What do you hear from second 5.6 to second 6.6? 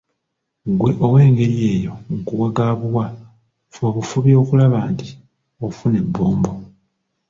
ofuna ebbombo.